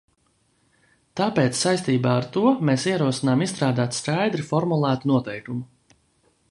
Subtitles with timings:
[1.19, 5.99] Tāpēc saistībā ar to mēs ierosinām izstrādāt skaidri formulētu noteikumu.